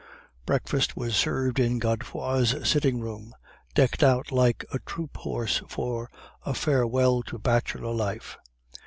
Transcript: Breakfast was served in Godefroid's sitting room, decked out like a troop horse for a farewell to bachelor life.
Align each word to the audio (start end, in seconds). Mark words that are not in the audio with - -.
Breakfast 0.47 0.97
was 0.97 1.15
served 1.15 1.59
in 1.59 1.77
Godefroid's 1.77 2.67
sitting 2.67 2.99
room, 3.01 3.35
decked 3.75 4.01
out 4.01 4.31
like 4.31 4.65
a 4.73 4.79
troop 4.79 5.15
horse 5.17 5.61
for 5.67 6.09
a 6.43 6.55
farewell 6.55 7.21
to 7.21 7.37
bachelor 7.37 7.91
life. 7.93 8.39